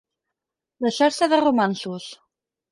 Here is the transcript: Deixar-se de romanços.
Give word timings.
Deixar-se 0.85 1.29
de 1.35 1.41
romanços. 1.45 2.11